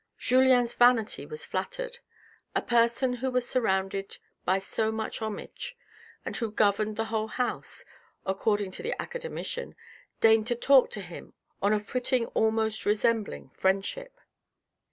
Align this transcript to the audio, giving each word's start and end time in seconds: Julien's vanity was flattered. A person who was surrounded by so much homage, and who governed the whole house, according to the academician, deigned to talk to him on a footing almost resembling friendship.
Julien's 0.17 0.73
vanity 0.73 1.27
was 1.27 1.45
flattered. 1.45 1.99
A 2.55 2.61
person 2.63 3.17
who 3.17 3.29
was 3.29 3.47
surrounded 3.47 4.17
by 4.45 4.57
so 4.57 4.91
much 4.91 5.19
homage, 5.19 5.77
and 6.25 6.35
who 6.35 6.49
governed 6.49 6.95
the 6.95 7.05
whole 7.13 7.27
house, 7.27 7.85
according 8.25 8.71
to 8.71 8.81
the 8.81 8.99
academician, 8.99 9.75
deigned 10.19 10.47
to 10.47 10.55
talk 10.55 10.89
to 10.89 11.01
him 11.01 11.35
on 11.61 11.71
a 11.71 11.79
footing 11.79 12.25
almost 12.33 12.83
resembling 12.83 13.49
friendship. 13.49 14.19